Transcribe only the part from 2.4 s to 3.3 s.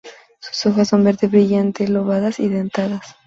dentadas.